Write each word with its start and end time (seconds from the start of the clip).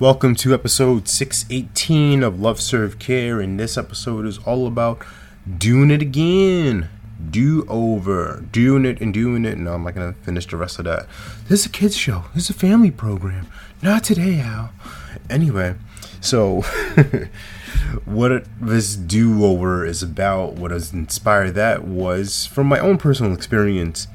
Welcome 0.00 0.36
to 0.36 0.54
episode 0.54 1.08
618 1.08 2.22
of 2.22 2.40
Love 2.40 2.60
Serve 2.60 3.00
Care, 3.00 3.40
and 3.40 3.58
this 3.58 3.76
episode 3.76 4.26
is 4.26 4.38
all 4.38 4.68
about 4.68 5.04
doing 5.58 5.90
it 5.90 6.00
again. 6.00 6.88
Do 7.30 7.66
over. 7.68 8.44
Doing 8.52 8.84
it 8.84 9.00
and 9.00 9.12
doing 9.12 9.44
it. 9.44 9.58
No, 9.58 9.72
I'm 9.72 9.82
not 9.82 9.96
to 9.96 10.12
finish 10.22 10.46
the 10.46 10.56
rest 10.56 10.78
of 10.78 10.84
that. 10.84 11.08
This 11.48 11.62
is 11.62 11.66
a 11.66 11.70
kids' 11.70 11.96
show. 11.96 12.26
This 12.32 12.44
is 12.44 12.50
a 12.50 12.54
family 12.54 12.92
program. 12.92 13.48
Not 13.82 14.04
today, 14.04 14.38
Al. 14.38 14.70
Anyway, 15.28 15.74
so 16.20 16.60
what 18.04 18.44
this 18.60 18.94
do 18.94 19.44
over 19.44 19.84
is 19.84 20.00
about, 20.00 20.52
what 20.52 20.70
has 20.70 20.92
inspired 20.92 21.56
that 21.56 21.82
was 21.82 22.46
from 22.46 22.68
my 22.68 22.78
own 22.78 22.98
personal 22.98 23.34
experience. 23.34 24.06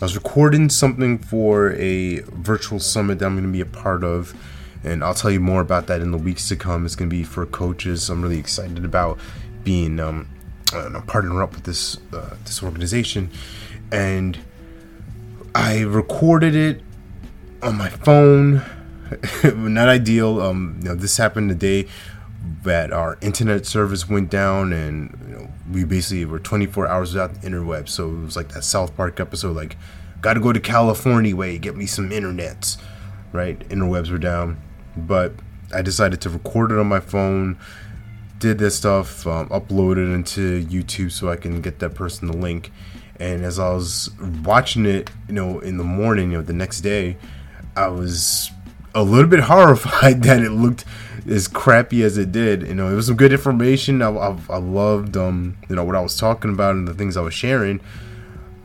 I 0.00 0.04
was 0.04 0.16
recording 0.16 0.68
something 0.68 1.18
for 1.18 1.74
a 1.74 2.22
virtual 2.22 2.80
summit 2.80 3.20
that 3.20 3.26
I'm 3.26 3.40
to 3.40 3.52
be 3.52 3.60
a 3.60 3.66
part 3.66 4.02
of, 4.02 4.34
and 4.84 5.02
I'll 5.04 5.14
tell 5.14 5.30
you 5.30 5.40
more 5.40 5.60
about 5.60 5.86
that 5.86 6.00
in 6.00 6.10
the 6.10 6.18
weeks 6.18 6.48
to 6.48 6.56
come. 6.56 6.84
It's 6.84 6.96
going 6.96 7.08
to 7.08 7.16
be 7.16 7.22
for 7.22 7.46
coaches. 7.46 8.10
I'm 8.10 8.22
really 8.22 8.38
excited 8.38 8.84
about 8.84 9.18
being 9.64 10.00
um, 10.00 10.28
uh, 10.72 10.88
partnering 11.06 11.42
up 11.42 11.54
with 11.54 11.64
this 11.64 11.98
uh, 12.12 12.36
this 12.44 12.62
organization, 12.62 13.30
and 13.90 14.38
I 15.54 15.80
recorded 15.80 16.54
it 16.54 16.82
on 17.62 17.76
my 17.76 17.88
phone. 17.88 18.62
Not 19.44 19.88
ideal. 19.88 20.40
Um, 20.40 20.78
you 20.82 20.88
know, 20.88 20.94
this 20.94 21.16
happened 21.16 21.50
the 21.50 21.54
day 21.54 21.88
that 22.62 22.92
our 22.92 23.18
internet 23.20 23.66
service 23.66 24.08
went 24.08 24.30
down, 24.30 24.72
and 24.72 25.18
you 25.28 25.34
know, 25.34 25.50
we 25.70 25.84
basically 25.84 26.24
were 26.24 26.38
24 26.38 26.86
hours 26.86 27.12
without 27.12 27.34
the 27.34 27.48
interweb. 27.48 27.88
So 27.88 28.08
it 28.08 28.24
was 28.24 28.36
like 28.36 28.48
that 28.50 28.64
South 28.64 28.96
Park 28.96 29.20
episode, 29.20 29.54
like, 29.56 29.76
got 30.20 30.34
to 30.34 30.40
go 30.40 30.52
to 30.52 30.60
California 30.60 31.34
way, 31.36 31.58
get 31.58 31.76
me 31.76 31.86
some 31.86 32.10
internets, 32.10 32.78
right? 33.32 33.58
Interwebs 33.68 34.10
were 34.10 34.18
down, 34.18 34.60
but 34.96 35.32
I 35.74 35.82
decided 35.82 36.20
to 36.22 36.30
record 36.30 36.72
it 36.72 36.78
on 36.78 36.86
my 36.86 37.00
phone. 37.00 37.58
Did 38.38 38.58
this 38.58 38.76
stuff, 38.76 39.26
um, 39.26 39.48
uploaded 39.50 40.12
into 40.12 40.64
YouTube 40.66 41.12
so 41.12 41.30
I 41.30 41.36
can 41.36 41.60
get 41.60 41.78
that 41.78 41.94
person 41.94 42.28
the 42.28 42.36
link. 42.36 42.72
And 43.20 43.44
as 43.44 43.58
I 43.58 43.70
was 43.70 44.10
watching 44.44 44.84
it, 44.84 45.10
you 45.28 45.34
know, 45.34 45.60
in 45.60 45.76
the 45.76 45.84
morning, 45.84 46.32
you 46.32 46.38
know, 46.38 46.42
the 46.42 46.52
next 46.52 46.80
day, 46.80 47.16
I 47.76 47.86
was 47.86 48.50
a 48.94 49.02
little 49.02 49.30
bit 49.30 49.40
horrified 49.44 50.22
that 50.24 50.40
it 50.40 50.50
looked 50.50 50.84
as 51.28 51.48
crappy 51.48 52.02
as 52.02 52.18
it 52.18 52.32
did. 52.32 52.62
You 52.66 52.74
know, 52.74 52.90
it 52.90 52.94
was 52.94 53.06
some 53.06 53.16
good 53.16 53.32
information. 53.32 54.02
I, 54.02 54.10
I, 54.10 54.36
I 54.50 54.58
loved, 54.58 55.16
um, 55.16 55.56
you 55.68 55.76
know, 55.76 55.84
what 55.84 55.94
I 55.94 56.00
was 56.00 56.16
talking 56.16 56.52
about 56.52 56.74
and 56.74 56.86
the 56.86 56.94
things 56.94 57.16
I 57.16 57.20
was 57.20 57.34
sharing. 57.34 57.80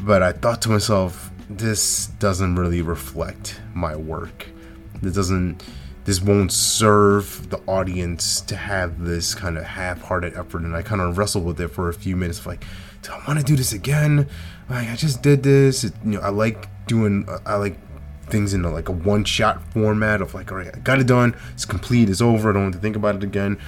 But 0.00 0.22
I 0.22 0.32
thought 0.32 0.60
to 0.62 0.68
myself, 0.68 1.30
this 1.48 2.06
doesn't 2.18 2.56
really 2.56 2.82
reflect 2.82 3.60
my 3.74 3.96
work. 3.96 4.48
It 5.02 5.14
doesn't. 5.14 5.62
This 6.04 6.20
won't 6.20 6.52
serve 6.52 7.50
the 7.50 7.58
audience 7.66 8.40
to 8.42 8.56
have 8.56 9.04
this 9.04 9.34
kind 9.34 9.56
of 9.56 9.64
half-hearted 9.64 10.36
effort, 10.36 10.62
and 10.62 10.74
I 10.74 10.82
kind 10.82 11.00
of 11.00 11.16
wrestled 11.16 11.44
with 11.44 11.60
it 11.60 11.68
for 11.68 11.88
a 11.88 11.94
few 11.94 12.16
minutes. 12.16 12.44
Like, 12.44 12.64
do 13.02 13.12
I 13.12 13.22
want 13.26 13.38
to 13.38 13.44
do 13.44 13.56
this 13.56 13.72
again? 13.72 14.28
Like, 14.68 14.88
I 14.88 14.96
just 14.96 15.22
did 15.22 15.42
this. 15.42 15.84
It, 15.84 15.92
you 16.04 16.12
know, 16.12 16.20
I 16.20 16.30
like 16.30 16.68
doing. 16.86 17.28
I 17.46 17.56
like 17.56 17.78
things 18.32 18.54
in 18.54 18.62
like 18.62 18.88
a 18.88 18.92
one 18.92 19.24
shot 19.24 19.62
format 19.72 20.22
of 20.22 20.34
like, 20.34 20.50
all 20.50 20.58
right, 20.58 20.74
I 20.74 20.78
got 20.78 20.98
it 20.98 21.06
done, 21.06 21.36
it's 21.52 21.64
complete, 21.64 22.08
it's 22.08 22.22
over, 22.22 22.50
I 22.50 22.52
don't 22.54 22.62
want 22.62 22.74
to 22.74 22.80
think 22.80 22.96
about 22.96 23.16
it 23.16 23.22
again. 23.22 23.58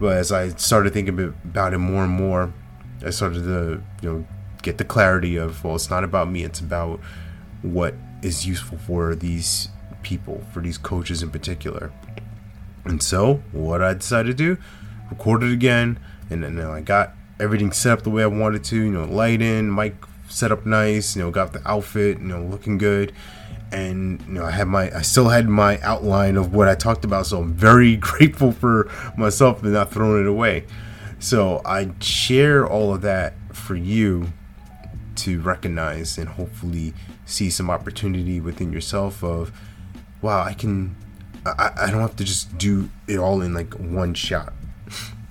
But 0.00 0.16
as 0.16 0.32
I 0.32 0.48
started 0.48 0.92
thinking 0.92 1.34
about 1.44 1.72
it 1.72 1.78
more 1.78 2.02
and 2.02 2.12
more, 2.12 2.52
I 3.06 3.10
started 3.10 3.44
to, 3.44 3.82
you 4.02 4.12
know, 4.12 4.26
get 4.62 4.78
the 4.78 4.84
clarity 4.84 5.36
of, 5.36 5.62
well, 5.62 5.76
it's 5.76 5.88
not 5.88 6.02
about 6.02 6.28
me, 6.28 6.42
it's 6.42 6.58
about 6.58 7.00
what 7.62 7.94
is 8.22 8.46
useful 8.46 8.78
for 8.78 9.14
these 9.14 9.68
people, 10.02 10.44
for 10.52 10.60
these 10.60 10.78
coaches 10.78 11.22
in 11.22 11.30
particular. 11.30 11.92
And 12.84 13.02
so, 13.02 13.42
what 13.52 13.82
I 13.82 13.94
decided 13.94 14.36
to 14.36 14.56
do, 14.56 14.62
record 15.10 15.42
it 15.42 15.52
again, 15.52 16.00
and 16.30 16.42
then 16.42 16.58
I 16.58 16.80
got 16.80 17.14
everything 17.38 17.72
set 17.72 17.92
up 17.92 18.02
the 18.02 18.10
way 18.10 18.22
I 18.22 18.26
wanted 18.26 18.64
to, 18.64 18.76
you 18.76 18.90
know, 18.90 19.04
lighting, 19.04 19.74
mic 19.74 19.94
set 20.28 20.50
up 20.50 20.64
nice, 20.64 21.14
you 21.14 21.22
know, 21.22 21.30
got 21.30 21.52
the 21.52 21.66
outfit, 21.68 22.18
you 22.18 22.26
know, 22.26 22.42
looking 22.42 22.78
good 22.78 23.12
and 23.72 24.20
you 24.22 24.34
know 24.34 24.44
I 24.44 24.50
had 24.50 24.68
my 24.68 24.94
I 24.94 25.02
still 25.02 25.30
had 25.30 25.48
my 25.48 25.80
outline 25.80 26.36
of 26.36 26.54
what 26.54 26.68
I 26.68 26.74
talked 26.74 27.04
about 27.04 27.26
so 27.26 27.40
I'm 27.40 27.54
very 27.54 27.96
grateful 28.10 28.52
for 28.52 28.90
myself 29.16 29.62
and 29.62 29.72
not 29.72 29.90
throwing 29.90 30.22
it 30.22 30.28
away 30.28 30.66
so 31.18 31.62
I 31.64 31.90
share 32.00 32.66
all 32.66 32.94
of 32.94 33.00
that 33.02 33.34
for 33.52 33.74
you 33.74 34.32
to 35.14 35.40
recognize 35.40 36.18
and 36.18 36.28
hopefully 36.28 36.94
see 37.24 37.48
some 37.48 37.70
opportunity 37.70 38.40
within 38.40 38.72
yourself 38.72 39.22
of 39.22 39.52
wow 40.22 40.42
I 40.42 40.54
can 40.54 40.96
I, 41.44 41.72
I 41.76 41.90
don't 41.90 42.00
have 42.00 42.16
to 42.16 42.24
just 42.24 42.56
do 42.56 42.88
it 43.06 43.18
all 43.18 43.42
in 43.42 43.52
like 43.52 43.74
one 43.74 44.14
shot 44.14 44.54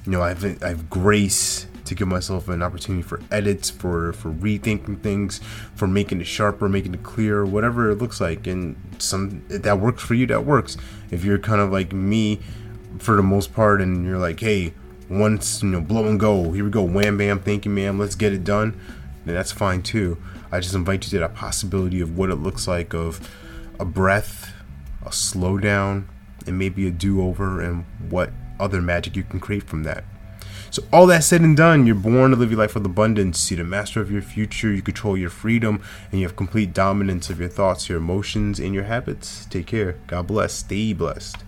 you 0.06 0.12
know 0.12 0.22
I 0.22 0.30
have 0.30 0.64
I 0.64 0.68
have 0.68 0.90
grace 0.90 1.68
to 1.92 1.96
give 1.96 2.08
myself 2.08 2.48
an 2.48 2.64
opportunity 2.64 3.02
for 3.02 3.20
edits, 3.32 3.70
for 3.70 4.14
for 4.14 4.32
rethinking 4.32 5.02
things, 5.02 5.42
for 5.76 5.88
making 5.88 6.22
it 6.22 6.28
sharper, 6.28 6.70
making 6.70 6.94
it 6.94 7.04
clearer, 7.04 7.46
whatever 7.46 7.90
it 7.90 7.96
looks 7.96 8.22
like. 8.22 8.48
And 8.48 8.78
some 8.98 9.44
that 9.50 9.78
works 9.78 10.02
for 10.02 10.14
you, 10.14 10.26
that 10.28 10.46
works. 10.46 10.78
If 11.12 11.26
you're 11.26 11.38
kind 11.38 11.60
of 11.60 11.70
like 11.70 11.92
me, 11.92 12.40
for 13.00 13.18
the 13.18 13.24
most 13.24 13.54
part, 13.54 13.82
and 13.82 14.06
you're 14.06 14.18
like, 14.18 14.40
hey, 14.40 14.74
once 15.10 15.62
you 15.62 15.70
know, 15.70 15.82
blow 15.82 16.06
and 16.06 16.18
go. 16.18 16.52
Here 16.54 16.64
we 16.64 16.70
go, 16.70 16.82
wham 16.82 17.18
bam, 17.18 17.40
thank 17.40 17.66
you, 17.66 17.72
ma'am. 17.72 18.00
Let's 18.00 18.16
get 18.16 18.32
it 18.32 18.46
done. 18.46 18.80
Then 19.26 19.36
that's 19.36 19.52
fine 19.52 19.84
too. 19.84 20.18
I 20.50 20.62
just 20.62 20.74
invite 20.74 21.04
you 21.06 21.10
to 21.12 21.20
that 21.20 21.36
possibility 21.36 22.00
of 22.00 22.18
what 22.18 22.30
it 22.30 22.36
looks 22.36 22.70
like 22.70 22.94
of 22.94 23.30
a 23.80 23.86
breath, 23.86 24.54
a 25.12 25.16
slowdown, 25.16 26.06
and 26.48 26.58
maybe 26.58 26.88
a 26.88 26.92
do 26.92 27.22
over, 27.22 27.62
and 27.62 27.86
what 28.10 28.32
other 28.60 28.82
magic 28.82 29.16
you 29.16 29.24
can 29.24 29.40
create 29.40 29.64
from 29.64 29.84
that. 29.84 30.04
So, 30.70 30.84
all 30.94 31.06
that 31.08 31.26
said 31.26 31.42
and 31.42 31.58
done, 31.58 31.86
you're 31.86 31.96
born 31.96 32.32
to 32.32 32.38
live 32.38 32.52
your 32.52 32.60
life 32.60 32.76
with 32.76 32.86
abundance. 32.86 33.52
You're 33.52 33.58
the 33.58 33.66
master 33.66 34.00
of 34.00 34.10
your 34.10 34.22
future. 34.22 34.72
You 34.72 34.82
control 34.82 35.18
your 35.18 35.30
freedom, 35.30 35.84
and 36.12 36.22
you 36.22 36.26
have 36.26 36.38
complete 36.38 36.74
dominance 36.74 37.30
of 37.30 37.42
your 37.42 37.50
thoughts, 37.50 37.90
your 37.90 37.98
emotions, 37.98 38.58
and 38.58 38.74
your 38.74 38.86
habits. 38.86 39.46
Take 39.48 39.68
care. 39.68 40.00
God 40.08 40.28
bless. 40.28 40.54
Stay 40.54 40.94
blessed. 40.94 41.44